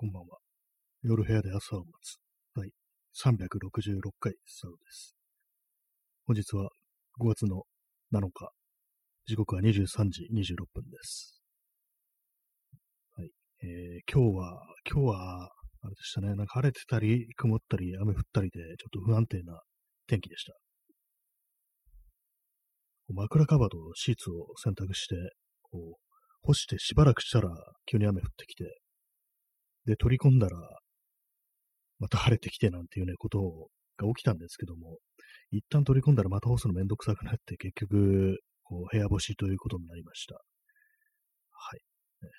[0.00, 0.38] こんばんは。
[1.02, 2.20] 夜部屋で朝を待つ。
[2.54, 2.70] 第
[3.34, 5.16] 366回スタートです。
[6.24, 6.70] 本日は
[7.20, 7.64] 5月の
[8.12, 8.52] 7日。
[9.26, 11.42] 時刻は23時26分です。
[13.16, 13.30] はい。
[13.64, 16.28] えー、今日は、今日は、あれでしたね。
[16.36, 19.60] なんか晴れてたり、曇ったり、雨降ったりで、ちょっと不安定な
[20.06, 20.52] 天気でした。
[23.12, 25.16] 枕カバーとシーツを選択して、
[25.60, 27.50] こう、干してしばらくしたら
[27.86, 28.78] 急に雨降ってきて、
[29.88, 30.58] で、取り込んだら、
[31.98, 34.98] また晴れてきてなんていうね、ことが起きたんですけども、
[35.50, 40.34] 一旦取り込んだらまた干すのめんどくさくなって、結局、こう、部屋干しということになりました。
[40.34, 40.40] は
[41.74, 41.80] い。
[42.22, 42.30] ね、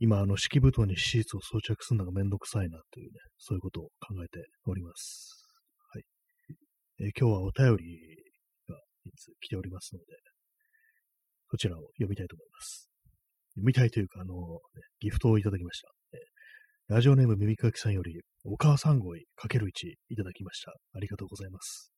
[0.00, 5.46] 今、あの、敷布団にシーツを装着するのがめんどくさいなというね、そういうことを考えております。
[5.92, 6.02] はい。
[7.06, 7.98] え、今日はお便り
[8.68, 10.06] がいつ来ておりますので、
[11.52, 12.90] そちらを読みたいと思います。
[13.54, 14.38] 読みたいというか、あの、ね、
[14.98, 15.97] ギフトをいただきました。
[16.88, 19.70] ラジオネーム耳かきさんより、お母さん声かける1
[20.08, 20.72] いただきました。
[20.94, 21.92] ありがとうございます。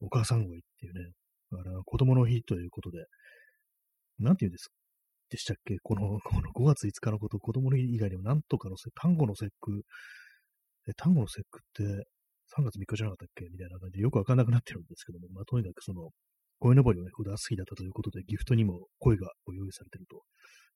[0.00, 1.12] お母さん声っていうね、
[1.52, 3.04] あの子供の日ということで、
[4.18, 4.70] なんて言うんです
[5.30, 5.76] でしたっけ？
[5.80, 9.82] この、この5月5日のこと、子供の日以外にもなんとかのせ単語の節句、
[10.88, 12.04] え、単語の節句って
[12.58, 13.44] 3月3日じゃなかったっけ？
[13.52, 16.10] みたいな感じでよくわかんなくなってるんですけども、まあ、とにかくその、
[16.58, 20.22] 声登りをね、普段好きだったということで、ギフトにも声がご用意されていると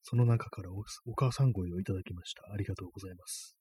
[0.02, 2.42] その中からお母さん声をいただきました。
[2.52, 3.56] ありがとうございます。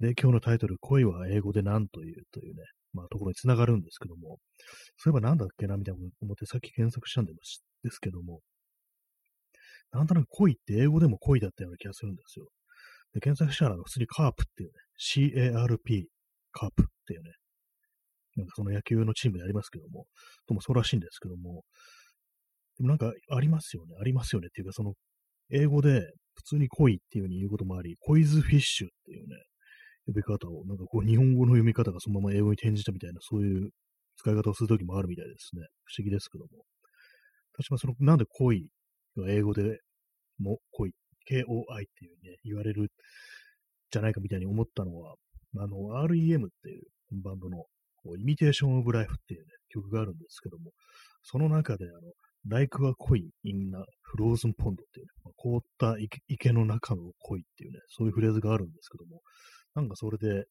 [0.00, 4.38] で、今日のタイトル、恋は英語で何というというね、まあ、ところにつながるんですけども、
[4.96, 7.32] そういえばなんだっけな、みたいなこと思ってさっき検索したんで
[7.90, 8.40] すけども、
[9.92, 12.46] なんとなく恋って英語でも恋だったような気がするんですよ。
[13.14, 16.06] で、検索したら、普通にカープっていうね、CARP、
[16.52, 17.30] カープっていうね、
[18.36, 20.06] なんかその野球のチームでありますけども、
[20.46, 21.62] ともそうらしいんですけども、
[22.78, 24.94] でもなんかありますよね、ありますよねっていうか、その
[25.50, 29.36] 英語で普通に恋っていう風に言うこともあり、コイズフィッシュっていうね、
[30.06, 33.70] 呼び方を、なんかこう日本語の読み方がそのまま英語に転じたみたいな、そういう
[34.16, 35.62] 使い方をするときもあるみたいですね。
[35.84, 36.64] 不思議ですけども。
[37.56, 38.68] 私はその、なんで恋
[39.16, 39.78] が英語で
[40.38, 40.92] も恋、
[41.30, 41.44] KOI っ
[41.94, 42.90] ていうね、言われる
[43.90, 45.14] じゃないかみたいに思ったのは、
[45.56, 46.82] あの、REM っていう
[47.22, 47.64] バンドの、
[48.18, 50.72] イミテーションオブライフっていうね、曲があるんですけども、
[51.22, 52.12] その中で、あの、
[52.46, 53.84] like a koi in a
[54.16, 55.96] frozen pond っていうね、まあ、凍った
[56.28, 59.20] 池の中の恋っていうね、そういうフレーズがあるんですけども、
[59.74, 60.44] なんかそれで、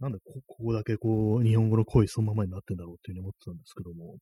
[0.00, 4.16] なんでここだけこう、日本語の恋そのままになってんだろうっていうふうに思ってたんですけども、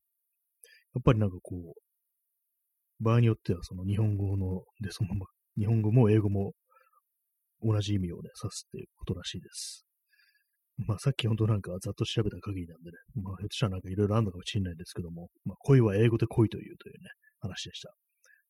[0.93, 5.25] やっぱりなんかこう、場合によってはその日本語の、で、そのまま、
[5.57, 6.53] 日本語も英語も
[7.61, 9.86] 同じ意味をね、指すっていうことらしいです。
[10.77, 17.93] まあさっき本当なんかざっと調べた限りなんでね、まあひょっとしたらなんかいろいろあるのかもしれないんですけども、まあ恋は英語で恋というというね、話でした。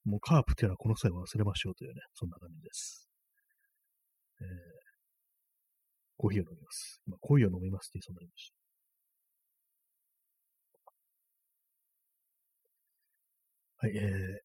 [0.04, 3.10] もうカープっていうのはこの際忘れましょうというね、そんな感じです。
[4.42, 4.48] えー、
[6.18, 7.02] コーヒーを飲みます。
[7.08, 8.52] まあ、コーヒーを飲みますって言いそうになりまし
[13.82, 13.88] た。
[13.88, 14.42] はい、え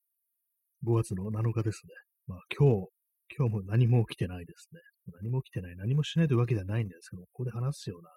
[0.84, 1.93] ー、5月の7日ですね。
[2.26, 2.88] まあ今日、
[3.37, 4.81] 今日も何も起きてないですね。
[5.10, 8.10] 何も起きてない、何もしないというわけではないんですけども、ここで話すような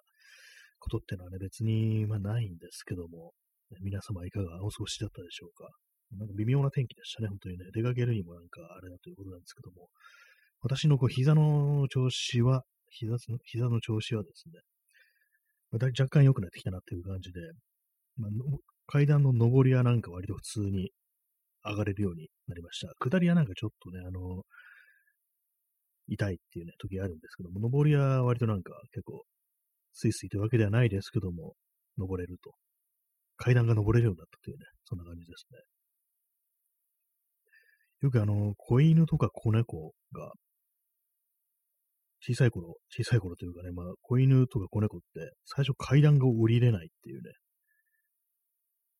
[0.78, 3.32] ことってのはね、別に、まあ、ないんですけども、
[3.80, 5.68] 皆様いかがお過ごしだったでしょうか。
[6.16, 7.64] なんか微妙な天気でしたね、本当にね。
[7.74, 9.88] 出かけるにもなんかあれだということなんですけども、
[10.62, 14.60] 私のこう膝の調子は、膝膝の調子はですね、
[15.72, 17.40] また若干良くなってきたなっていう感じで、
[18.16, 18.30] まあ、
[18.86, 20.90] 階段の上りはなんか割と普通に
[21.64, 22.92] 上がれるようになりました。
[23.00, 24.44] 下りはなんかちょっとね、あの、
[26.08, 29.24] 痛いっていうね、時あるんですけども、上りは割となんか結構、
[29.92, 31.54] スイスイというわけではないですけども、
[31.98, 32.52] 登れると。
[33.36, 35.58] 階段が登れるようになったというね、そんな感じですね。
[38.02, 40.32] よくあの、子犬とか子猫が、
[42.20, 47.32] 小さい頃、小さい頃というかね、まあ、子犬とか子猫って、最初階段が降りれないっていうね、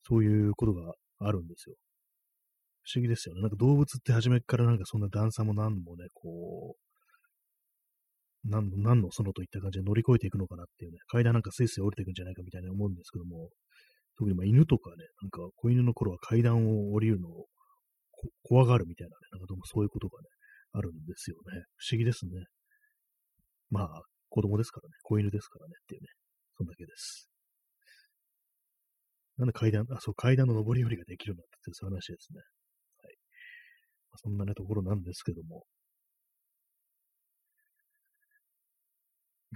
[0.06, 1.76] そういうことがあるんですよ。
[2.84, 3.40] 不思議ですよね。
[3.40, 6.85] なんか動物って初めからなんかそんな段差も何もね、こう、
[8.48, 13.50] 何の、何のそのといった感じで乗り越えていくのかなっていうね、階段なんかスイスイ降りていくんじゃないかみたいな思うんですけども、
[14.18, 17.46] 特にまあ犬とかね、なんか子犬の頃は階段を降りるのを
[18.42, 20.28] 怖がるみたいなね、なんかどうもそういうことがね、
[20.72, 21.64] あるんですよね。
[21.76, 22.32] 不思議ですね。
[23.70, 26.08] まあ、子供ですからね、子犬ですからねっていうね、
[26.56, 27.28] そんだけです。
[29.38, 32.40] なんで階段、あ、そう、階段の上り下りができるようになったってそういう話ですね。
[33.02, 33.16] はい。
[34.10, 35.64] まあ、そんなね、ところなんですけども、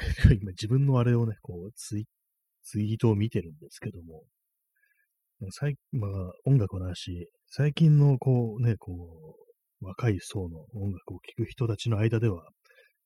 [0.41, 2.07] 今自分のあれをね、こうツイ、
[2.63, 4.25] ツイートを見てるんですけども、
[5.53, 6.11] 最まあ、
[6.45, 9.37] 音楽の話、最近のこうね、こ
[9.81, 12.47] う、若い層の音楽を聴く人たちの間では、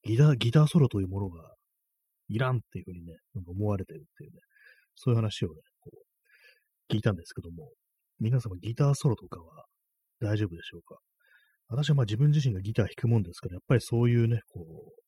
[0.02, 1.55] ギター、ギターソロというものが
[2.29, 4.41] いらんっていうふうにね、なんか思われてるっていうね、
[4.96, 7.70] そういう話をね、こう、聞いたんですけども、
[8.19, 9.64] 皆様ギターソロとかは
[10.20, 10.99] 大丈夫でしょうか？
[11.69, 15.05] 私はまあ自分自身がギター弾くもんですから、やっぱりそういうね、こう、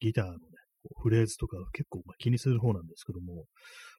[0.00, 0.38] ギターのね、
[1.02, 3.44] フレーズとか結構ま気にする方なんですけども、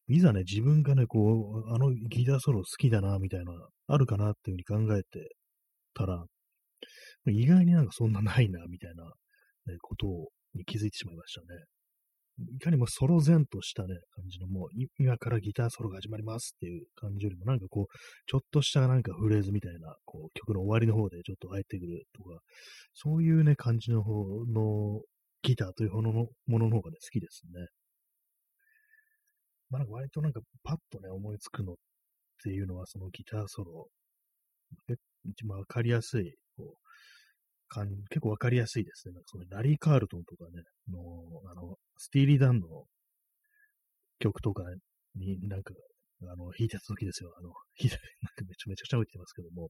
[0.08, 3.54] いざね、自分がね、こう、あのギターソロ好きだな、みたいな、
[3.88, 5.36] あるかなっていうふうに考えて
[5.94, 6.26] たら、
[7.28, 10.08] 意外になんかそんなないな、みたいな、ね、こと
[10.56, 11.48] に気づいてしまいましたね。
[12.56, 14.68] いかにもソロ前としたね、感じのもう、
[14.98, 17.86] 今からギターソロが始まりますっていう感じよりも、なんかこう、
[18.26, 22.40] ちょっとしたなんかフレーズみたいな、こう、曲の終わりの方でちょっと入ってくるとか、
[22.94, 25.02] そういうね、感じの方の
[25.44, 27.68] ギターというもののものの方がね、好きですね。
[29.70, 31.76] まあ、なんか割となんかパッとね、思いつくのっ
[32.44, 33.88] ていうのは、そのギターソロ、
[35.26, 36.76] 一番わかりやすい、こう、
[37.70, 39.14] かん結構わかりやすいですね。
[39.14, 41.00] なんかそのラリー・カールトンとかね、の、
[41.50, 42.86] あの、スティーリー・ダンの
[44.20, 44.64] 曲とか
[45.16, 45.74] になんか、
[46.24, 47.34] あの、弾いてた時ですよ。
[47.38, 47.50] あの、
[47.80, 49.70] 弾いて、なんかめちゃめちゃ喋ってますけども、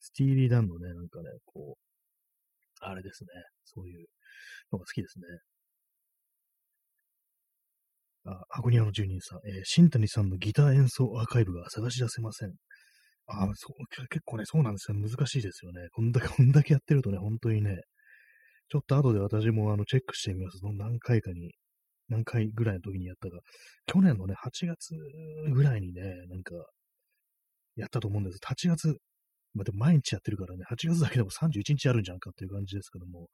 [0.00, 1.91] スティーリー・ダンのね、なんかね、こう、
[2.82, 3.28] あれですね。
[3.64, 4.06] そういう
[4.72, 5.24] のが好きですね。
[8.24, 12.52] あ、アゴニアの住人さん、えー、新谷さんのギター演奏アーカイブが探し出せません。
[13.26, 14.96] あそう結構ね、そうなんですよ。
[14.98, 15.88] 難しいですよね。
[15.92, 17.82] こんだけ、こんだけやってるとね、本当にね、
[18.68, 20.58] ちょっと後で私もあのチェックしてみます。
[20.62, 21.52] 何回かに、
[22.08, 23.38] 何回ぐらいの時にやったか。
[23.86, 24.94] 去年のね、8月
[25.52, 26.54] ぐらいにね、なんか、
[27.76, 28.38] やったと思うんです。
[28.44, 28.96] 8月、
[29.54, 33.28] まあ、でも毎日やってるからね、8月だけでも31日あるんじゃんかっていう感じですけども、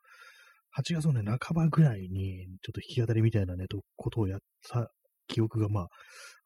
[0.77, 4.91] 8月のね、半ばぐらいに、ちょっと弾き語りみたいなね、とことをやった
[5.27, 5.89] 記憶がまあ、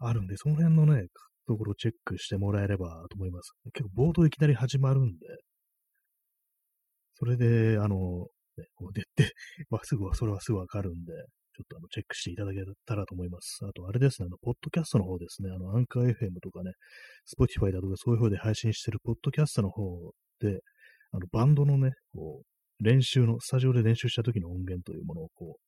[0.09, 1.07] あるんで、その辺のね、
[1.47, 3.53] ところをチェックしてもらえればと思います。
[3.73, 5.27] 結構冒頭いきなり始まるんで、
[7.15, 8.27] それで、あの、
[8.57, 9.33] ね、こう出て、
[9.71, 11.13] まあ、すぐは、それはすぐわかるんで、
[11.54, 13.58] ちょっとあの、チェックしていただけたらと思います。
[13.62, 16.72] あと、あれですね、あの、ポッドキャストの方ですね、あの、アンカー FM とかね、
[17.25, 20.60] Spotify だとかそういう方で配信してるポッドキャストの方で、
[21.12, 25.60] あの、バンドのね、こう、練習の、スタジオで練習した時の音源というものをこう、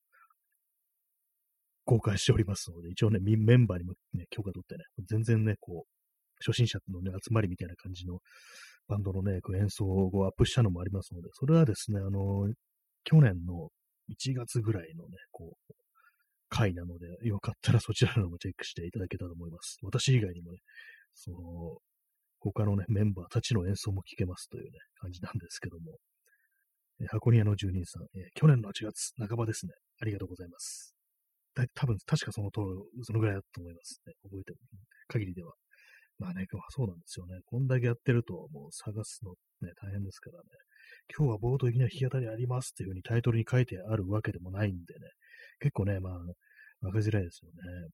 [1.85, 5.89] 公開しておりますので、一応ね、メンバーにもね、許可取ってね、全然ね、こう、
[6.45, 8.19] 初心者のね、集まりみたいな感じの
[8.89, 12.49] バンドのね、こう演奏をアップしたのもありますので、それはですね、あの、
[13.05, 13.69] 去年の
[14.11, 15.75] 1月ぐらいのね、こう、
[16.49, 19.79] 回なので、よかったらそちらのもチェックしていただけたらと思います。
[19.83, 20.59] 私以外にもね、
[21.15, 21.37] その、
[22.39, 25.99] 他のね、メンバーたちの演奏も聴けますというね、感じなんですけども、
[27.01, 29.73] え箱庭の住人さん、え去年の8月半ばですね。
[30.01, 30.95] ありがとうございます。
[31.75, 32.61] 多分、確かその通
[32.97, 34.13] り、そのぐらいだと思いますね。
[34.23, 34.59] 覚えてる
[35.09, 35.55] 限りでは。
[36.19, 37.41] まあね、そうなんですよね。
[37.47, 40.45] こんだけやってると、もう探すのね、大変ですからね。
[41.17, 45.01] 今日は冒頭的な弾き語りありますっていうふうにタイトルに書いてあるわけでもないんでね。
[45.61, 46.13] 結構ね、まあ、
[46.87, 47.89] わかりづらいですよね。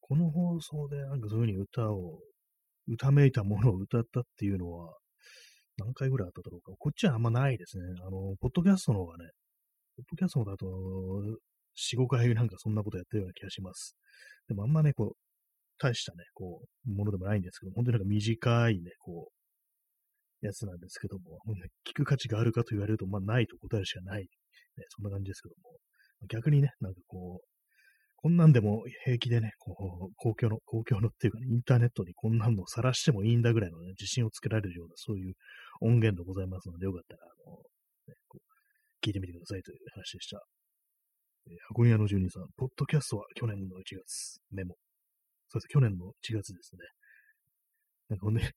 [0.00, 2.18] この放送でなんかそういうふうに歌を、
[2.88, 4.96] 歌めいたものを歌ったっていうのは、
[5.76, 6.72] 何回ぐらいあっただろうか。
[6.78, 7.84] こっちはあんまないですね。
[8.04, 9.30] あの、ポッドキャストの方がね、
[9.96, 13.96] ポッドキャストだと、4、5回なんかそんなことやってるような気がします。
[14.48, 15.16] でもあんまね、こう、
[15.78, 19.39] 大したね、こう、ものでもないんですけど、本当になんか短いね、こう、
[20.40, 21.38] やつなんですけども、
[21.86, 24.26] 聞く価値があるかと言われると、まあ、ないと答えるしかない、ね、
[24.88, 25.76] そんな感じですけども、
[26.28, 27.50] 逆にね、なんかこう、
[28.22, 35.34] こんなんでも平気でね、こう、公共の、公共のっていうかね、インターネットにこんなんのを晒してもいいんだぐらいのね、自信をつけられるような、そういう
[35.80, 40.36] 音源でございますので、よかったら、あの、ね、こう聞いてみてくださいという話でした。
[41.48, 44.76] えー、箱庭の住人さん、ポッドキャストは去年の1月、メモ。
[45.48, 46.84] そうです、去年の1月ですね。
[48.10, 48.40] なんかね、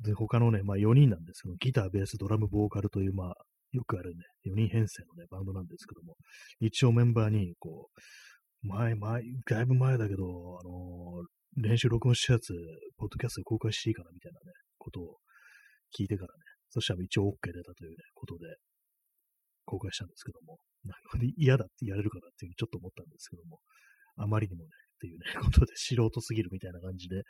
[0.00, 3.36] で、他のね、まあ4人なんですけど、ギター、ベース、ドラム、ボーカルという、まあ、
[3.72, 6.16] よくあるね、4人編成のね、バンドなんですけども、
[6.60, 12.52] 一応メンバーに、こう、前、前、だいぶ前だけど、あのー、練習録音したやつ、
[12.96, 15.18] ポッドキャスト公開していいかな、みたいなね、ことを
[15.96, 18.56] 聞いてからね、そしたら一応 OK 出たというね、ことで、
[19.64, 23.60] 公開したんですけども、なんか嫌だって言われるかなっていうふうにちょっと思ったんですけども、
[24.16, 24.70] あまりにもね、
[25.06, 27.22] ていうね、 ことで素人すぎるみたいな感じで、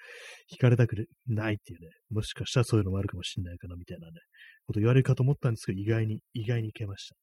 [0.53, 4.21] 惹かれたくないっていうね、もしかしたらそういうのもあるかもしれないかなみたいなね、
[4.67, 7.21] こと言われるかと思ったんですけど、意外に、意外にいけましたね。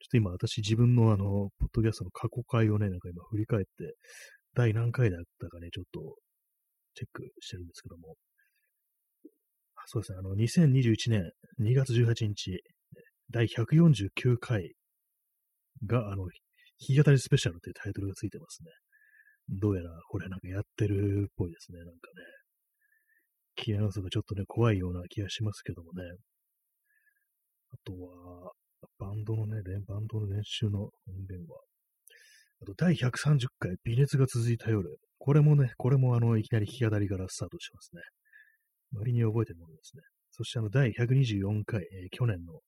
[0.00, 3.94] ちょっと今私自分のあの、ポッドキャストの過去回をね、なんか今振り返って、
[4.54, 6.16] 第何回だったかね、ちょっと
[6.94, 8.16] チェックしてるんですけども、
[9.74, 11.30] あそうですね、あの、2021年
[11.60, 12.62] 2月18日、
[13.30, 14.74] 第149回
[15.86, 16.26] が、あの、
[16.80, 18.70] 弾き語りスペシャルというタイトルがついてますね。
[19.48, 21.94] どうやらこれなんかやってるっぽいですね、なんかね。
[23.58, 26.04] 聞き直すがちょっとね、怖いような気がしますけどもね。
[27.70, 28.52] あとは、
[28.98, 30.90] バンドのね、バンドの練習の音
[31.28, 31.60] 源は、
[32.62, 34.96] あと、第130回、微熱が続いた夜。
[35.18, 38.02] これもね、これもあの、いきなり弾き語りからスタートしますね。
[38.92, 40.02] 割に覚えてるものですね。
[40.30, 42.60] そしてあの、第124回、えー、去年の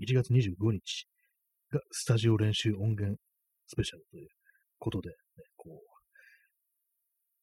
[0.00, 1.06] 1月25日
[1.70, 3.16] がスタジオ練習音源
[3.68, 4.28] スペシャルという
[4.78, 5.14] ことで、ね、
[5.56, 5.98] こう、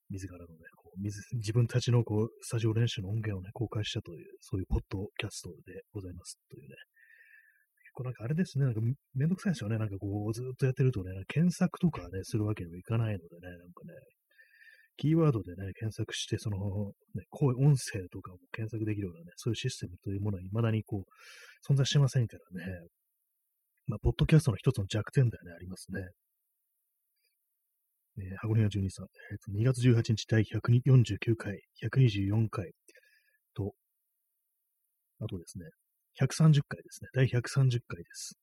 [0.09, 6.75] 自らのね、こう自自分たちのこうスタジオ練習の音源をね、公開したという、そういうポッドキャストでございますというね、
[7.85, 8.81] 結構なんかあれですね、なんか
[9.15, 9.77] めんどくさいですよね。
[9.77, 13.93] なんかこう、ずっとやってるとね、検索とかね、するわけにもいかないのでね、なんかね、
[14.97, 16.57] キーワードでね、検索して、その、
[17.15, 22.87] ね、声、音声とかも検索できるようなね、そういうシステムというものは未だにこう、存在してませんからね。
[23.87, 26.01] まあ、ポッドキャストの一つの弱点だよね、ありますね。
[28.17, 32.71] えー、箱根屋12さん、えーと、2月18日第149回、124回
[33.53, 33.73] と、
[35.19, 35.65] あとですね、
[36.19, 37.09] 130回ですね。
[37.13, 38.37] 第130回です。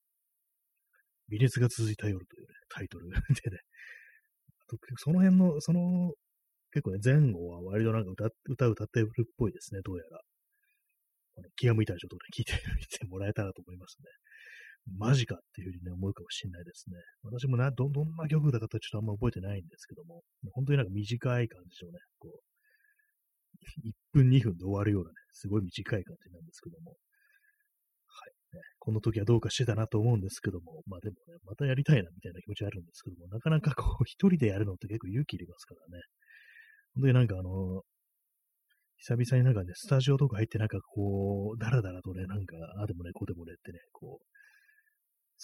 [1.28, 3.16] 微熱が続いた夜という、ね、タイトル で
[3.50, 3.58] ね。
[4.96, 6.14] その辺の、その、
[6.72, 10.20] 結構ね、前後は割となんか歌歌歌ってるっぽいですね、どうやら。
[11.56, 14.08] 気が向いたらちょっとね、聞いて みてもらえたらと思いますね。
[14.91, 16.97] マジかっていうふうにね、思うかもしれないですね。
[17.23, 20.23] 私もな、ど、どんな曲だかとちょっとあんま覚えてないんですけども、
[20.53, 22.41] 本当になんか短い感じのね、こう、
[23.87, 28.57] 1分2分で終わるようなね、すごい短い感じなんですけども、はい。
[28.57, 36.03] ね、この時はどうかしてたなと思うんですけども、まあでもね、またやりたいなみたいな気持ちあるんですけども、なかなかこう、 一人でやるのって結構勇気いりますからね。
[36.95, 37.83] 本当になんかあの、
[38.99, 44.27] 久々になんかね、スタジオとか入ってなんかこう、だらだらとね、なんか、あでもね、こうでもねってね、こう、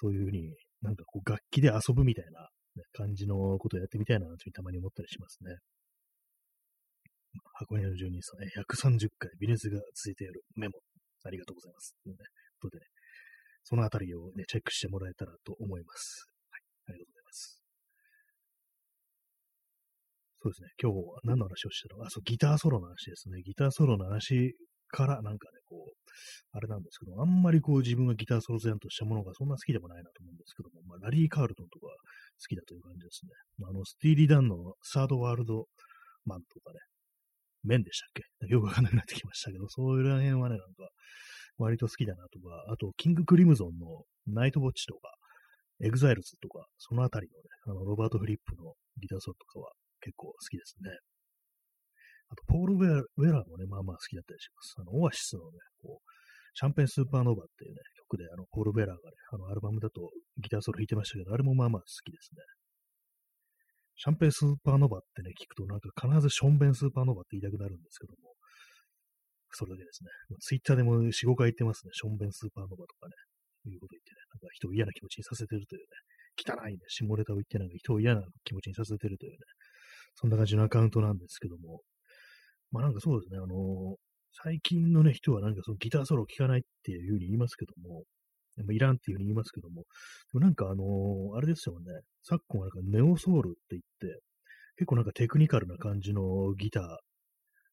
[0.01, 2.49] そういうふうになんかこう、楽器で遊ぶみたいな、
[2.93, 5.57] 感じのことをやってみたいなとたまに思ったりしますね。
[7.55, 10.79] 箱根の住人さん、130回、微熱が続いているメモ、
[11.25, 11.97] ありがとうございます。
[12.05, 12.17] という、
[12.61, 12.87] ことでね、
[13.65, 16.31] そのあたりをね、チェックしてもらえたらと思います。
[16.51, 16.61] はい。
[16.91, 17.63] ありがとうございます。
[20.41, 20.69] そうですね。
[20.81, 22.05] 今日は何の話をしたの？
[22.07, 23.43] あ、そう、ギターソロの話ですね。
[23.43, 24.55] ギターソロの話
[24.89, 25.93] からなんかね、こう、
[26.53, 31.93] あれなんですけど、あんまりこう自分がギターソロ前としたものがそんな好きでもないなと思うんですけども、まあ、ラリー・カールトンとか好
[32.49, 33.31] きだという感じですね。
[33.69, 35.67] あの、スティーリー・ダンのサードワールド
[36.25, 36.81] マンとかね、
[37.65, 38.23] メンでしたっけ？
[38.49, 40.89] よくわかんなくなってきましたけど、そういうら辺はね、なんか、
[41.59, 45.13] 割と好きだなとか、あと、キングクリムゾンのナイトウォッチとか、
[45.81, 50.91] Exiles とか、そのあたりのね、あの、ロバート・フリップのギターソロとかは結構好きですね。
[52.31, 54.75] あと、ポール・ウェラウェラーもね、まあまあ好きだったりします。
[54.79, 56.11] あの、オアシスのね、こう、
[56.55, 59.01] Champagne Supernova っていうね、曲で、あの、ポール・ウェラーがね、
[59.33, 62.43] あの、アルバムだとギターソロ弾いてましたけど、あれもまあまあ好きですね。
[63.97, 68.35] Champagne Supernova ってね、聞くとなんか必ずションベン Supernova って言いたくなるんですけども、
[69.51, 70.11] それだけですね。
[70.41, 71.91] ツイッターでも4、5回言ってますね。
[71.95, 73.15] ションベン Supernova とかね。
[73.67, 74.21] いうこと言ってね。
[74.33, 75.87] なんか人を嫌な気持ちにさせてるというね。
[76.39, 76.79] 汚いね。
[76.89, 79.39] 下ネタを言ってなんか人を嫌な気持ちにさせてるというね。
[80.15, 81.81] そんな感じのアカウントなんですけども。
[82.71, 83.39] まあなんかそうですね。
[83.39, 83.97] あの、
[84.43, 88.05] 最近のね、人はなんかそのギターソロを聴かないっていうふうに言いますけども、
[88.73, 89.83] いらんっていうふうに言いますけども、
[90.33, 90.85] でもなんかあの、
[91.37, 91.87] あれですよね。
[92.25, 94.21] 昨今はなんかネオソウルって言って、
[94.77, 96.85] 結構なんかテクニカルな感じのギター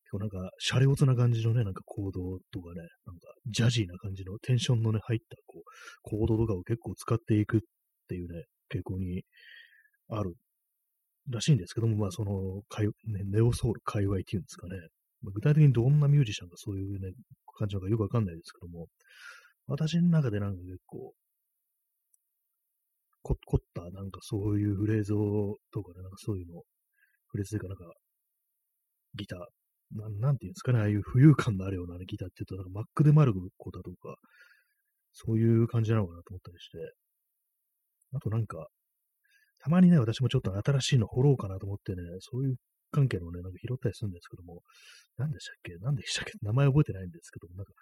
[0.06, 5.64] 結構なんか、シャレオツな感じのね、なんかコードとかね、なんか、ジャジーな感じのテンションのね、入った、こう、
[6.04, 7.60] コードとかを結構使っていくっ
[8.08, 9.24] ていうね、傾向に
[10.10, 10.36] ある
[11.30, 12.62] らしいんですけども、まあ、その、
[13.06, 14.76] ね、ネオソウル界隈っていうんですかね、
[15.22, 17.12] まあ、具体的にどんなミュージシャンがそういうね、
[17.58, 18.88] 感じなのかよくわかんないですけども、
[19.68, 21.14] 私の中でなんか結構、
[23.24, 26.62] こ凝った、なんかそういうフレーズを、とかね、なんかそういうの、
[27.28, 27.94] フレーズというかなんか、
[29.16, 29.40] ギター、
[29.92, 34.16] ななんていうんですかね、ああいう浮遊感のあるような、ね、ギターって言うと、なんかマックでマルコだとか、
[35.14, 36.78] そういう感じなのかなと思ったりして、
[38.14, 38.68] あとなんか、
[39.66, 42.56] たまにね、私もちょっと新しいの掘ろうかなと思ってね、そういう
[42.92, 44.62] 関係のね、なんか拾ったりするんですけども、
[45.18, 45.74] 何でしたっけ？
[45.82, 46.34] 何でしたっけ？
[46.44, 47.74] 名前覚えてないんですけども、なんか、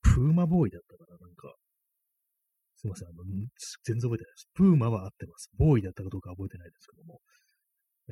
[0.00, 1.18] プーマボーイだったかな？
[1.20, 1.52] なんか、
[2.80, 3.20] すいません、あの、
[3.84, 4.48] 全然覚えてないです。
[4.54, 5.50] プーマは合ってます。
[5.58, 7.20] ボーイだったかどうか覚えてないですけども、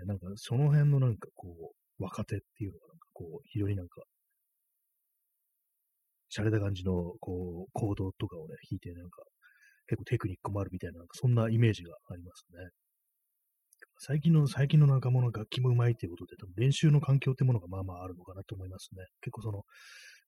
[0.05, 4.05] なんか、その辺のなんかこう、若手っていうのがなんかこう、非常になんか、
[6.29, 6.93] 洒落た感じの、
[7.25, 9.25] こう、コードとかをね、弾いて、なんか、
[9.89, 12.69] 結構テクニックもあるみたいな、なんかそんなイメージがありますね。
[14.07, 19.07] 最近の、最近の仲間の楽器もうまいっていうことで、多分練習の環境ってものがまあまああるのかなと思いますね。
[19.23, 19.63] 結構その、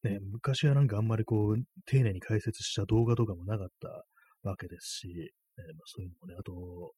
[0.02, 5.14] ね、昔はなんかあんまりこう、丁寧に解説した動画とかもなかったわけですし、ね
[5.58, 6.94] まあ、そういうのもね、あと、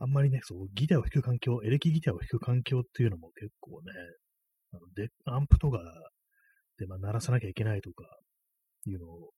[0.00, 3.92] あんまりね、そう、ギターを弾く環境、エレキギターを弾く環境っていうのも結構ね、
[4.72, 5.78] あのでアンプとか
[6.78, 8.04] で、まあ、鳴らさなきゃいけないとか、
[8.90, 9.30] いうのを、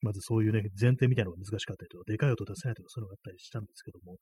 [0.00, 4.16] まずそういうね、前提みたいなのが難しかったりとか、でかい音出せないとかそういうのがあったりしたんですけども、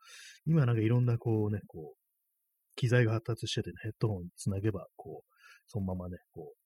[0.47, 2.07] 今なんかいろんなこうね、こう、
[2.77, 5.35] 機材が発達してて、ね、ヘッドホンつなげば、こう、
[5.67, 6.57] そのままね、こう、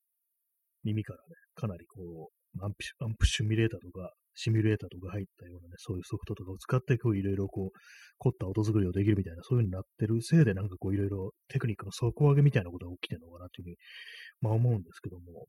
[0.84, 7.78] 耳からね、かなりこう、アンプアンプシミュレーターとか、シミュレーターとか入ったようなね、そういうソフトとかを使って、こう、いろいろこう、
[8.18, 13.76] 凝った音作りをできるみたいな、そういう風になってるせいで、なんかこう、いろいろテクニックの底上げみたいなことが起きてるのかなというふうに、
[14.40, 15.46] まあ思うんですけども、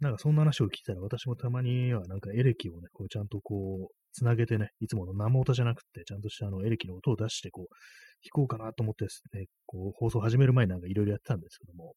[0.00, 7.74] なんかそんな話を聞いたら、私もたまにはなんかエレキをね、こう、ちゃんとこう、つなげてね、いつもの生音じゃなくて、ちゃんとしたあのエレキの音を出して、こう、
[8.22, 11.94] 弾こうかなと思ってですね、こう、放送始める前なんかいろいろやってたんですけども、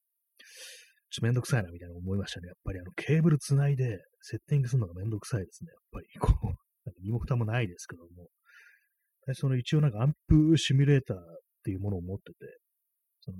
[1.11, 2.47] ちょっとめんどくさいなみたいな思いましたね。
[2.47, 5.71] やっぱりあのケーブルつないでセッティングするのがめんどくさいですね。
[5.71, 6.45] やっぱりこう、
[6.87, 8.29] なんか身も蓋もないですけども。
[9.33, 11.21] その一応なんかアンプシミュレーターっ
[11.63, 12.57] ていうものを持ってて、
[13.19, 13.37] その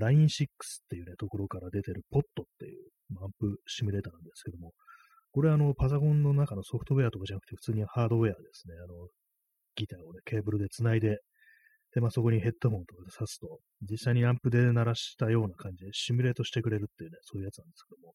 [0.00, 0.48] Line6 っ
[0.88, 2.24] ていうね、ところから出てる POT っ
[2.58, 2.88] ていう
[3.22, 4.72] アンプシミュレーターなんですけども、
[5.32, 8.74] これはあのパソコンの中のソフトウェアとかじゃなくて普通にハードウェアですね。
[8.82, 9.08] あの、
[9.76, 11.18] ギターをね、ケーブルで繋いで
[11.94, 18.14] で、まあ、そこにヘッドホンとかで挿すと、実際にアンプで鳴らしたような感じでシミュレートしてくれるっていうね、そういうやつなんですけども、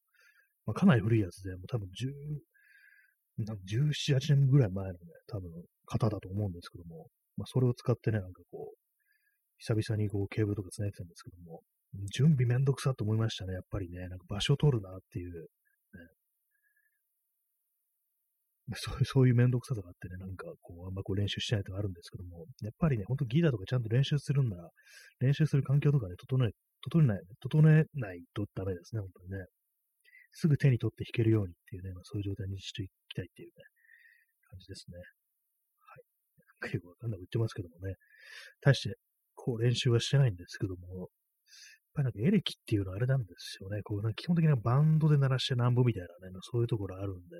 [0.66, 5.50] まあ、かなり古いやつで、もう多分10、なんか17、8年ぐらい前のね、多分
[5.86, 7.06] 型だと思うんですけども、
[7.36, 8.77] まあ、それを使ってね、なんかこう、
[9.58, 11.62] 久々にこうケーブルとか繋いでたんですけども、
[12.14, 15.48] 準備めんどくさと思いましたね、やっぱりね、なんか場所取るなっていう、ね、
[18.76, 24.70] そうそういうめんどくささがあってね、なんかこう、あんまこう練習しないとかあるんですけども、やっぱりね、ほんとギターとかちゃんと練習するんなら、
[25.20, 26.50] 練習する環境とかね、整え、
[26.82, 29.46] 整えない、整えないとダメですね、本当にね。
[30.32, 33.54] すぐ手に取って弾けるようにっていうね、まあ、そういう状態にしていきたいっていうね、
[34.50, 34.98] 感じですね。
[34.98, 35.04] は
[36.66, 36.70] い。
[36.70, 37.94] 結構わかんない言ってますけどもね、
[38.60, 38.96] 対して、
[39.38, 41.08] こう練習はしてないんですけども、やっ
[41.94, 43.82] ぱりなんかエレキっていうのはあれなんですよね。
[43.82, 47.36] こうなんか基本的にはバンドで鳴らしてなんぼみたいなね、そういうところあるんで、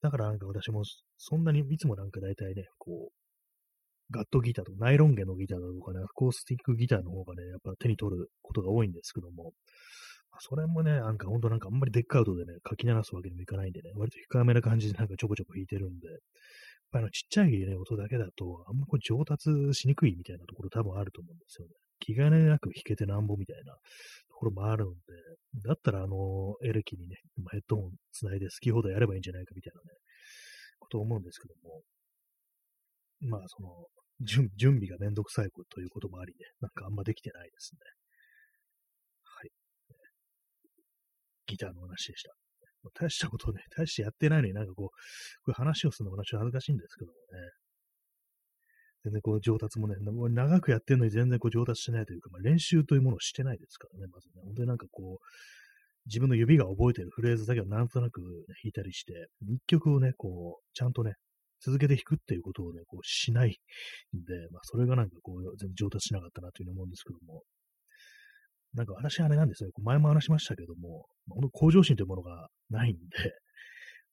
[0.00, 0.82] だからなんか私も
[1.16, 3.12] そんなにいつもなんか大体ね、こう、
[4.10, 9.52] ガットギターとかナイロン弦のギターだとかね、アコースティックギターの方がね、やっぱ手に取ることが多いんですけども、
[10.40, 16.08] それもね、なんかほんとなんかあんまりデッカウトでね、書き鳴らすわけにもいかないんでね、割と控えめな感じでなんかちょこちょこ弾いてるんで、
[16.92, 21.74] あのちっちゃいね、音だけだと、あんまこう上達しにくいみたいなところ多分あると思うんですよね。
[22.00, 24.96] 気兼ねなく弾けてなんぼみたいなところもあるんで、
[25.66, 27.16] だったらあの、エレキにね、
[27.52, 29.98] ヘッドホンつないで好き放題やればいいんじゃないかみたいなね、
[30.78, 31.82] ことを思うんですけども、
[33.20, 33.68] まあその、
[34.20, 37.78] 準準備がめんどくさいということもありね、なんかあんまできてないですね。
[39.24, 39.50] はい。
[41.46, 42.47] ギターの話でした。
[42.94, 44.92] 大したことね、大してやってないのになんかこう、こ
[45.48, 47.50] ういう話をするのもちょっと恥ずかしいんですけどもね。
[49.04, 54.42] 全然こう上達もね、長くやってるのに全然こう上達しないというか、まあ、練習というものをしてないですからね、まずね。
[54.44, 55.24] 本当になんかこう、
[56.06, 58.26] 自分の指が覚えてるフレーズだけをなんとなく、ね、
[58.62, 61.14] 弾いたりして、一曲をね、こう、ちゃんとね、
[61.60, 63.58] 続けて弾くっていうことをね、こうしない
[64.16, 67.42] んで、まあ、それがなんかこう、全然上達しなかったなというふうに思うんですけども、
[68.74, 69.70] なんか私あれなんですよ。
[69.82, 73.00] 前も話しましたけども、本当向上心というものがないんで、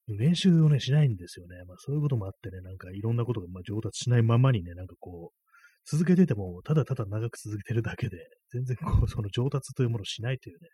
[0.08, 1.56] 練習をね、しないんですよね。
[1.68, 5.46] まあそういうこともあってね、なんかいろんなことがまあ上達しないままにね、なんかこう、
[5.86, 8.18] 続けてても、ただただ長く続けてるだけで、
[8.52, 10.70] 全然こう、その上達というものをしないというね。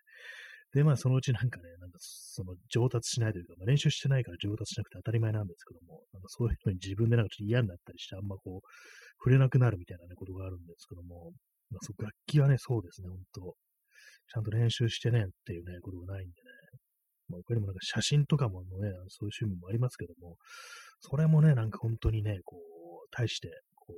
[0.72, 8.68] で、まあそのうちなんかね、なんかその上達しないというか、まあ、練習してないから上達しなくて当たり前なんですけども、なんかそういうのに自分でなんかちょっと嫌になったりして、あんまこう、
[9.18, 11.32] 触れなくなるみたいなね、ことがあるんですけども、
[11.70, 13.54] まあ、そう楽器はね、そうですね、ほんと。
[14.28, 16.34] ちゃんと練習してねっていうね、ことがないんでね。
[17.28, 18.66] まあ、他にもなんか写真とかもね、
[19.08, 20.36] そういう趣味もありますけども、
[21.00, 23.94] それもね、なんか本当にね、こう、対して、こ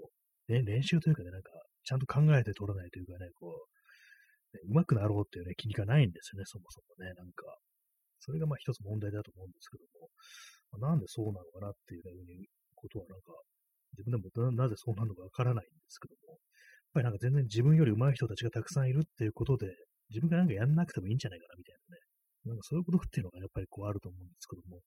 [0.49, 1.51] う、ね、練習というかね、なんか、
[1.85, 3.67] ちゃんと考えて撮らないというかね、こ
[4.53, 7.45] う、ね、上手くなろうっていうね、気がないんですよね、そもそもね、なんか。
[8.21, 10.09] それがまあ一つ問題だと思うんですけども、
[10.81, 13.33] まあ、なんでそうなのかなっていうね、ことはなんか、
[13.93, 16.39] 自分でもなぜそうなるのかわからないんですけども、やっ
[16.95, 19.67] ぱりなんか全然自分より上手い人たちがたくさんいるっていうことで、
[20.11, 22.01] 自分がなんかやんなくてもいいんじゃないかなみたいなね、
[22.45, 24.81] なんかそういうことっていうのがやっぱりこうあると思うんですけども、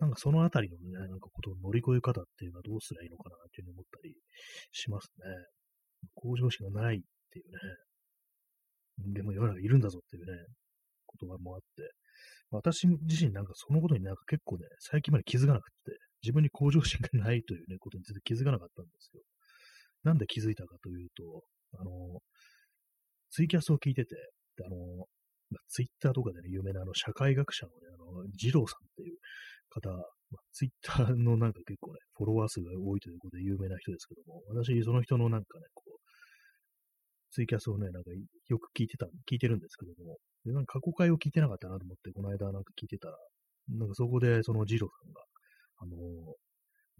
[0.00, 4.14] なんかそのあたりのね、なんかことの乗り越え方っていうのはどうすればいいのかなっていうふうに思ったり
[4.72, 5.24] しますね。
[6.14, 7.00] 向上心がないっ
[7.32, 7.52] ていう
[9.08, 10.32] ね、でも世の中いるんだぞっていうね、
[11.20, 11.92] 言葉もあって、
[12.50, 19.22] 私自身なんかそのことになんか結構ね、最近まで気づかなくて、自分に向上心がないというね、ことについて気づかなかったんですよ。
[20.04, 21.42] なんで気づいたかというと、
[21.78, 22.20] あの、
[23.30, 24.14] ツイキャスを聞いてて、
[24.64, 24.76] あの、
[25.50, 29.18] まあ、ツイッターとかでね、有名なあの社会学者のね、あの、二郎さんっていう
[29.70, 35.96] 方、まあ、ツイッターのなんか結構ね、フォロワー数が多いということで有名な人ですけども、私、その人のなんかね、こう、
[37.30, 38.10] ツイキャスをね、なんか
[38.48, 43.16] よく聞いてた、聞いてるんですけども、でなんか過去回を聞いてなかったなと思って、この間なんか聞いてたら、
[43.68, 45.20] なんかそこでその二郎さんが、
[45.78, 45.96] あの、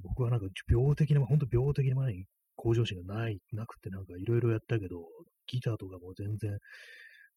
[0.02, 2.24] 僕はなんか病的な、本当病的な前に
[2.56, 5.06] 向上心がない、なくてなんかいろいろやったけど、
[5.46, 6.58] ギターとかも全然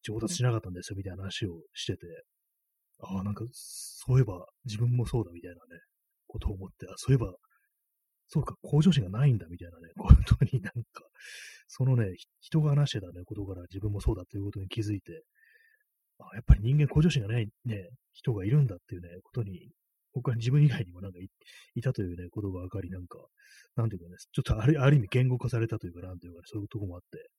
[0.02, 2.06] 上達しなかったんですよ、みたいな話をしてて、
[3.00, 5.80] ああ、なんか、そういえば自分もそうだみたいなね、
[6.26, 7.32] ことを思って、あ、そういえば、
[8.28, 11.02] そうか、向上心がないんだみたいなね、 本当になんか、
[11.66, 15.24] そのね、人が話してたね、ことから自分もそうだということに気づいて、
[16.18, 19.70] あやっぱり人間向上心がないね、人がいるんだっていうね、ことに、
[20.12, 21.18] 僕は自分以外にもなんか
[21.74, 23.18] いたというね、ことが分かり、なんか、
[23.76, 27.30] なんていうかね、ちょっとあるある意味言語化されたというか、なんていうか、ね、そういうとこもあって、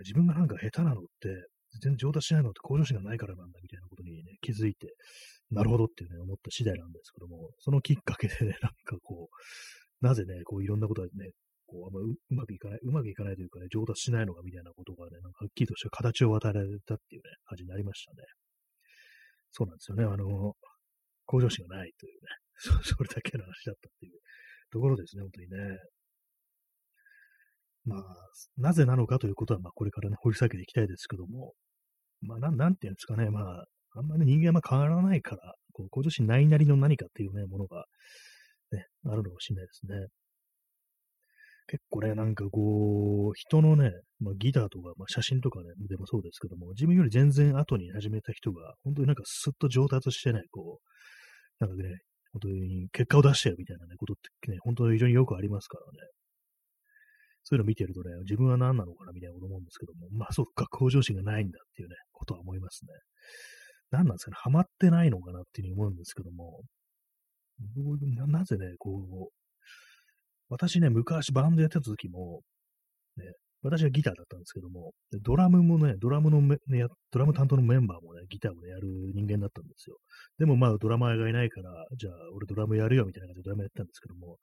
[0.00, 1.48] 自分がなんか下手なのって、
[1.80, 4.94] 全然上達しないのって向上心がないからなんだみたいなことにね、気づいて、
[5.50, 11.30] なるほどっていうね、思った次第なんですけども、そのきっかけでね、 なんかこう、なぜね、こういろんなことがね、
[11.66, 18.24] こう、あんまうまくいかない、うまくいかないというかね、上達しないのかみたいなことがね、なんかはっきりとした形を与えられたっていうね、感じになりましたね。
[19.52, 20.04] そうなんですよね。
[20.04, 20.54] あの、
[21.26, 22.28] 向上心がないというね、
[22.84, 24.18] それだけの話だったっていう
[24.70, 25.78] ところですね、本当にね。
[27.84, 28.04] まあ、
[28.56, 31.52] なぜなのかということは、まあ、これからね、掘り下げていきたいですけども、
[32.20, 33.64] まあ、なん、なんていうんですかね、まあ、
[33.94, 37.84] あんまり人間は変わらないから、こう、向上心ないなりの何かっていうね、ものが、
[38.70, 40.06] ね、あるのかもしれないですね。
[41.66, 50.80] 結構ね、なんかこう、人のね、まあ、ギターとか、まあ、写真とかね、でもそうですけども、自分より全然後に始めた人が、本当になんかスッと上達してね、こ
[51.60, 51.98] う、なんかね、
[52.32, 56.10] 本当に結果を出してるみたいなね、ことってね、本当に非常によくありますからね。
[57.44, 62.92] そういうの見てるとね、自分は何なのかなみたいなこと思うんですけども、まあそっか、向上心がないんだっていうね、ことは思いますね。
[63.90, 66.62] 何なんですかね、ハマってないのかなっていうふうに思うんですけども、
[68.16, 69.28] ななぜね、こう、
[70.48, 72.42] 私ね、昔バンドやってた時も、
[73.16, 73.24] ね、
[73.62, 76.58] 私はギターだったんですけども、ドラムもね、ドラムのね、
[77.12, 79.96] ドラム担当のメンバーもね、ギターをね、やる人間だったんですよ。
[80.38, 84.38] でもまあ、ドラマーがいないから、じゃあ、俺ドラムやるよみたいな感じでドラムやってたんですけども、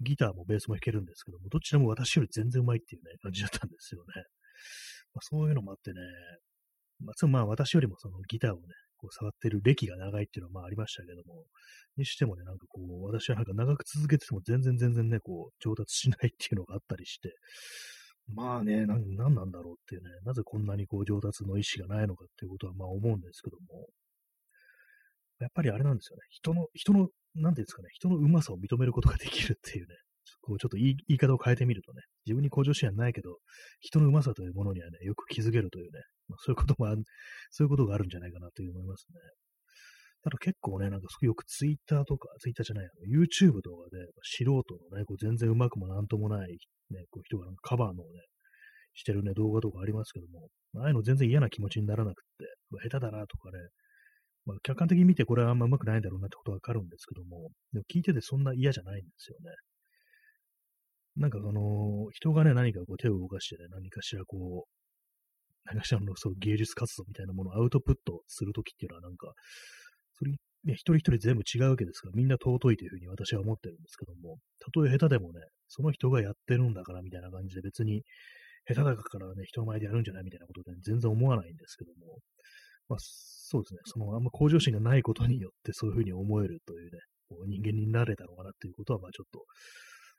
[0.00, 4.22] ギターもベースも弾けるんですけども、どちらも私より全然うまいっていうね、感じだったんですよね。
[5.14, 6.00] まあ、そういうのもあってね、
[7.00, 8.62] まあ、まあ私よりもそのギターをね、
[8.96, 11.44] こう触ってる歴が長いっていうのはまあありましたけども、
[11.96, 17.34] にしてもね、なんかこう、私はなんか長く続けてても全然全然ね、こう、上達しないっていうのがあったりして、
[18.32, 23.86] まあね、なん、なんなんだろうっていうね、なぜこんなにこう上達の意思がないのかっていうことはまあ思うんですけども、
[25.40, 26.22] やっぱりあれなんですよね。
[26.30, 29.94] 人の、人の、なんていうんですかね、人のうまさを認めることができるっていうね、
[30.40, 33.38] こうちょっと言い言い方を変えてみるとね、自分に向上心はないけど、
[33.80, 36.94] 人のうまさというものにはね、よく気づけるというね、まあ、そういうこともあ
[37.50, 39.20] そういうことがあるんじゃないかなという思いますね。
[40.22, 44.54] ただ結構ね、なんかよくツイッターとか、ツイッターじゃない、YouTube とかで、素人
[44.90, 46.56] のね、こう全然うまくもなんともない、
[46.90, 48.02] ね、こう人がなんかカバーのね、
[48.94, 50.48] してるね、動画とかありますけども、
[50.80, 53.58] ああいうの全然嫌な気持ちにならなくって、下手だなとかね、
[54.46, 59.50] まあ、客観的に見てこれはあんま上手くないんだろうなってことはわかるんですけども、でも聞いててそんな嫌じゃないんですよね。
[61.16, 64.70] なんかその、人がね、何かこう手を動かしてね、何かしらこう、
[65.64, 69.32] 何かしらのそう芸術活動みたいなものをアウトプットするときっていうのはなんか、
[70.18, 78.02] それ、ね、一人一人全部違うわけですから、みんな尊いというふうに私は思ってるんですけども、たとえ下手でもね、その人がやってるんだからみたいな感じで別に、
[78.66, 82.18] 下手だからね、人前でやるんじゃないみたいなことで、全然思わないんですけども、
[82.88, 89.44] まあ、そうですね、そのあんま向上心がないことによってそういうふうに思えるというね、こう人間になれたのかなっていうことは、まあちょっと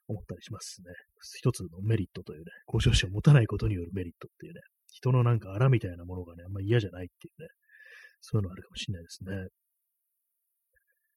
[0.08, 0.94] 思ったりしますね。
[1.38, 7.48] 一つのメリットというね、向上心を持たないことによるメリットっていうね、人のなんか荒みたいなものがね、あんま嫌じゃないっていうね、
[8.22, 9.48] そういうのあるかもしれないですね。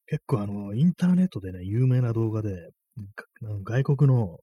[0.06, 2.70] 結構あの、インターネットでね、有名な動画で、
[3.64, 4.38] 外国の、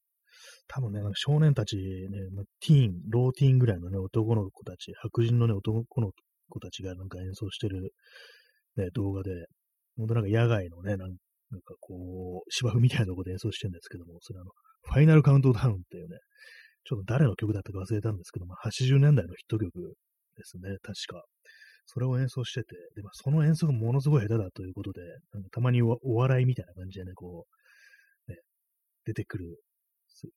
[0.67, 1.83] 多分ね、少年たちね、
[2.61, 6.11] ティーン、ローティーンぐらいのね、男の子たち、白人のね、男の
[6.49, 7.91] 子たちがなんか演奏してる、
[8.77, 9.31] ね、動画で、
[9.97, 11.09] 本当なんか野外のね、なん
[11.61, 14.51] かこう、芝生みたいなとこで演奏してるんですけども、それあの、
[14.83, 16.17] Final Countdown っていうね、
[16.83, 19.95] ちょっと誰の曲だったか忘れたんですけども、80年代のヒット曲
[20.37, 21.23] ですね、確か。
[21.87, 25.01] それを演奏してて、で、まあ、その演奏がものすごい下手だということで、
[25.33, 27.45] なんかたまにお笑いみたいな感じでね、こ
[28.27, 28.37] う、ね、
[29.05, 29.57] 出てくる、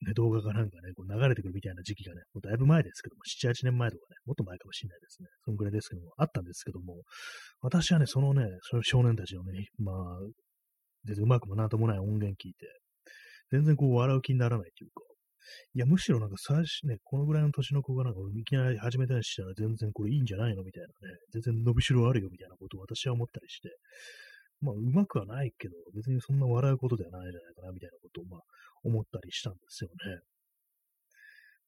[0.07, 5.29] ね、動画がなんかね、こう流れてくるみたいな時期がね、もうだいぶ前ですけども、7、8年前とかね、もっと前かもしれないですね。
[5.45, 7.03] そのぐらいですけども、あったんですけども、
[7.61, 9.95] 私はね、そのね、その少年たちのね、まあ、
[11.05, 12.67] 全然うまくもなんともない音源聞いて、
[13.51, 15.03] 全然こう笑う気にならないというか、
[15.75, 23.71] いや、むしろなんか最初ね、このぐらいの年の子がなんかいきなり始めたりしたら全然これいいんじゃないのみたいなね、全然伸びしろあるよみたいなことを私は思ったりして、
[24.61, 28.40] まあ、うまくはないけど、別にそんな笑うことではないんじゃないかな、みたいなことを、まあ、
[28.85, 30.21] 思ったりしたんですよね。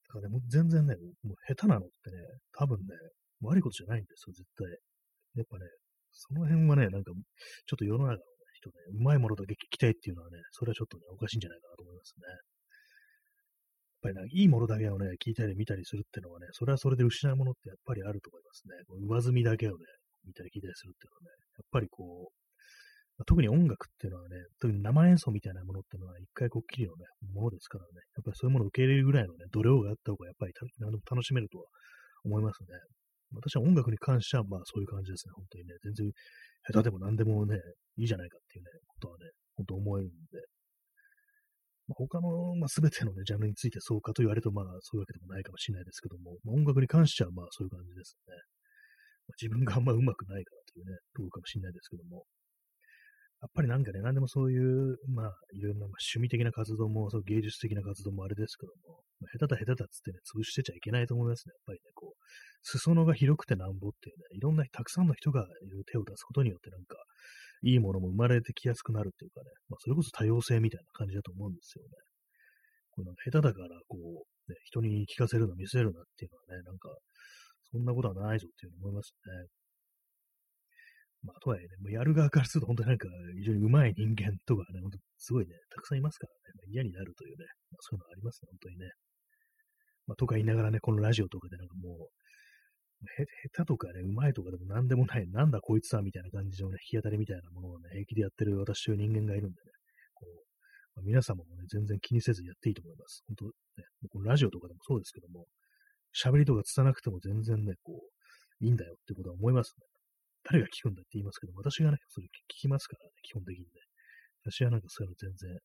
[0.09, 2.16] だからね、もう全然ね、もう下手なのってね、
[2.53, 2.87] 多分ね、
[3.42, 4.66] 悪いことじゃないんですよ、絶対。
[5.37, 5.66] やっぱね、
[6.12, 8.22] その辺はね、なんか、ちょっと世の中の、
[8.61, 12.29] 人ね、うまいものだけ聞きたいっていうのはね、それはちょっとね、おかしいんじゃないかなと思いますね。
[12.29, 12.38] やっ
[14.03, 18.74] ぱりないいものだけをね、聞いたり見たりするっていうのはね、それはそれで失うものってやっぱりあると思いますね。
[19.09, 19.85] 上積みだけをね、
[20.24, 22.39] 見たり聞いたりするっていうのはね、やっぱりこう、
[23.26, 27.04] 特に音楽っていうのはね、特に生演奏みたいなものっていうのは一回こっきりのね、
[27.35, 31.64] ものですからね、やっぱりそういうものを受け入れるぐらいのね、度量があった方がやっぱり何でも楽しめるとは
[32.24, 32.68] 思いますね。
[33.35, 35.74] 私は音楽に関してはまあそういう感じですね、本当にね。
[35.85, 36.11] 全然
[36.66, 37.56] 下手でも何でもね、
[37.96, 40.40] いいじゃないかっていうね、ことはね、本当思えるんで。
[41.88, 48.35] まあ、他の、まあ、全てのね、ジャンルについてそうかと言われると、まあそういうわけでもないかもしれないですけども、まあ、音楽に関してはまあそういう感じですね。
[49.26, 52.24] まあ、自分があんま上手くないからというね、ところかもしれないですけども。
[53.40, 61.53] やっぱりなんかね、何でもそういう、まあ、いろんな、まあ、趣味的な活動も、そう芸術的な活動もあれですけども、まあ、下手だ下手だっつってね、潰してちゃいけないと思いますね。
[61.53, 62.20] やっぱりね、こう、
[62.62, 65.46] 裾野が広くてなんぼっていうね、いろんな、たくさんの人が
[65.90, 66.96] 手を出すことによってなんか、
[67.62, 71.90] いいものも生まれてきやすくなるっていうかね、まあ、それこそ多様性みたいな感じだと思うんですよね。
[72.90, 76.88] こうなんか下手だから、こう、ね、人に聞かせるの、見せるなっていうのはね、なんか、
[77.72, 79.60] そんなことはないぞっていうふうに思いますね。
[81.22, 88.88] まあ、とはいえね、もうやる側からすると本当になんか非常に上手い人間とかね、本当すごいね、たくさんいますからね、まあ、嫌になるというね、まあ、そういうのありますね、本当にね。
[90.06, 92.09] まあ、とか言いながらね、このラジオとかでなんかもう、
[93.20, 99.72] へ下手とかね、上手いとかでも何でもない、なんだこいつはみたいな感じのね、弾き当たりみたいなものをね、平気でやってる私という人間がいるんでね、
[100.14, 103.24] こう、まあ、皆様もね、全然気にせずやっていいと思います。
[103.28, 103.52] 本当ね、
[104.11, 105.46] このラジオとかでもそうですけども、
[106.16, 109.87] 喋りとか伝なくても全然ね、こう、いいんだよってことは思いますね。
[110.44, 112.29] 誰が聞くんだって言いますけど、私がね、それ聞
[112.62, 113.68] きますからね、基本的にね。
[114.44, 115.59] 私はなんかそういうの全然、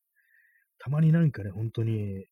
[0.79, 2.25] たまになんかね、本当に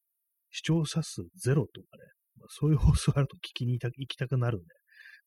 [0.51, 2.03] 視聴者数ゼロとかね、
[2.39, 4.67] まあ、そういう放送あると聞きに行きたくなるんで、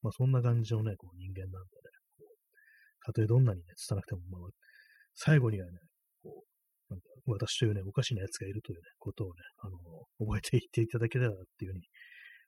[0.03, 1.97] まあそんな感じのね、こう人間なんでね、
[3.07, 4.51] たとえどんなにね、伝なくても、まあ、
[5.15, 5.79] 最後にはね、
[6.23, 6.43] こ
[6.91, 9.79] う、なんか私というね、おかしな奴がいるというね、ことをね、あの、
[10.19, 11.87] 覚えていっていただけたらっていうふうに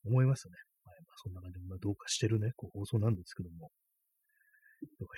[0.05, 0.55] 思いますね。
[0.85, 3.71] はい、まあ、そんな感じで、まあ、どうかしてるね、こう放送なんですけども、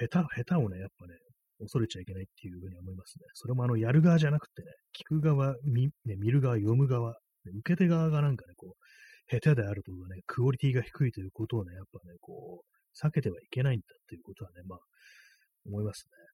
[0.08, 1.14] 下手、下手をね、やっぱね、
[1.60, 3.26] 恐れちゃいけないっていうふうに思いますね。
[3.34, 14.78] それもあの、やる側じゃなくてね、聞く側、見,、ね、見る側、読む側、受け手側がなんかね、こう、下手であるとかね、クオリティが低いということをね、やっぱね、こう、避けてはいけないんだっていうことはね、まあ、
[15.66, 16.30] 思いますね。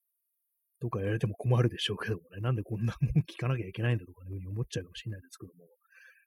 [0.81, 5.67] とかやられても困るでしょうけどもね、なんでこんなもん聞かなきゃいけないんだとかね、ふうに思っちゃうかもしれないですけども、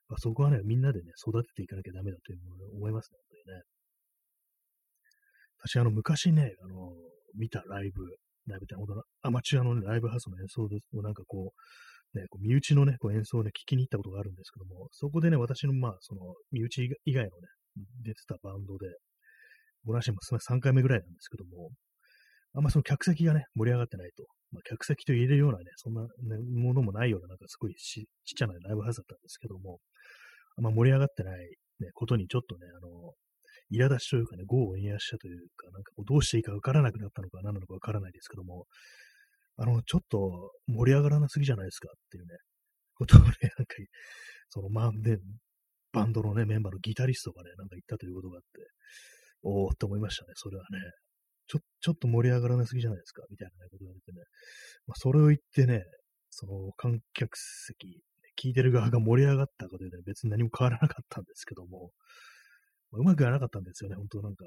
[0.08, 3.62] まあ、そこはね、みんなでね、育てていかなきゃダメだというふうに思いますね、本当にね。
[5.62, 6.92] 私、あの、昔ね、あの、
[7.36, 8.02] 見たライブ、
[8.46, 11.52] ライブって本当のアマチュアの、ね、ライブハウスの演奏です、なんかこ
[12.14, 16.20] う、ね、こう身内のね、こう演奏をね、聞きに行ったことがあるんですけども、そこでね、私の、まあ、その、
[16.50, 17.32] 身内以外のね、
[18.02, 18.88] 出てたバンドで、
[19.84, 21.70] ごらしも3回目ぐらいなんですけども、
[22.54, 24.24] あんまその客席がね、盛り上がってないと。
[24.50, 26.08] まあ、客席と言えるようなね、そんな、ね、
[26.60, 29.78] ものもないような、なんかすごいちっちゃなライブハウスだったんですけども、
[30.58, 31.38] あんま盛り上がってない、
[31.78, 33.14] ね、ことにちょっとね、あの、
[33.72, 38.66] 苛立ちというかね、業を煮やしたというか、なんかこうどうしていいかわからなくなったのか何なのかわからないですけども、
[39.56, 42.36] あの、ちょっと盛り上がらなすぎじゃないですかっていうね、
[42.94, 43.26] ことをね、
[43.58, 43.74] なんか、
[44.48, 45.18] その、まあ、ね、
[45.92, 48.48] バンドのね、メンバーのギタリストがね、なんか言ったということがあって、
[49.42, 50.78] おーって思いましたね、それはね。
[51.46, 54.22] ちょ、ちょっと盛り上がらなすぎじゃないですか、みたいな、ことが言ってね。
[54.86, 55.84] まあ、それを言ってね、
[56.30, 58.02] その観客席、
[58.40, 61.90] 聞いてる側が盛り上がったかというと、ね、別に何も変わらなかったんですけども、
[62.92, 64.44] まあ、うまくはなかったんですよね、本当なんか、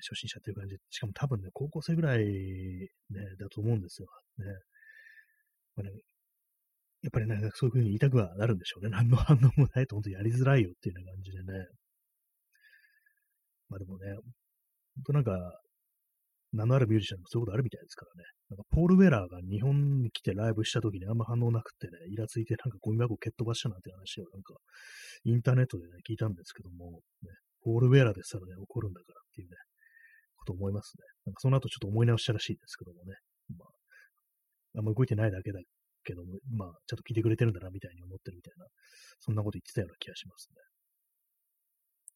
[0.00, 0.76] 初心者っていう感じ。
[0.90, 2.28] しかも多分ね、高校生ぐらいね、
[3.38, 4.08] だと思うんですよ。
[4.38, 4.44] ね。
[5.76, 5.90] まあね
[7.02, 8.90] やっぱりなんかそういう風に言いたくはなるんでしょうね。
[8.90, 11.66] 何の反応もないと本当やりづらいよっていうような感じでね。
[13.68, 14.22] まあでもね、本
[15.06, 15.60] 当なんか、
[16.52, 18.24] 名のあるミュージシャンもそういうことあるみたいですからね。
[18.50, 24.54] なんかポール・ウェラーが日本に来てライブした時にあんま反応なくてね、イラついてなんかゴミ箱蹴っ飛ばしたなんて話をなんか
[25.24, 27.28] インターネットでね、聞いたんですけども、ね、
[27.62, 29.56] ポール・ウェアラですらね、怒るんだからっていうね、
[30.36, 31.04] こと思いますね。
[31.26, 33.14] なんかその後ちょっと思い直したらしいですけどもね。
[33.56, 35.60] まあ、あんま動いてないだけだ
[36.04, 38.66] けども、まあ、ちゃんと聞いてくれてるんだな、みたいに思ってるみたいな、
[39.20, 40.56] そんなこと言ってたような気がしますね。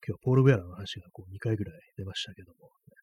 [0.03, 2.97] 今日はポール・ウェアラの話がこう2回ぐらい出ましたけども、ね、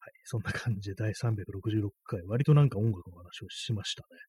[0.00, 4.20] はい、そんな感じで第366回、割となんか音楽の話をしましたね。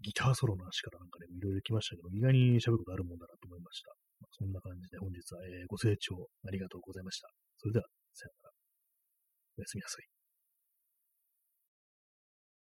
[0.00, 4.05] ギターソロの話からなんかね、いろいろ来ましたけど、意外に喋ることあるもんだなと思いました。
[4.30, 7.28] そんな感じで本日は、えー、ご清聴ありがとうございました。
[7.58, 8.52] それでは、さよなら。
[9.58, 10.15] おやすみなさい。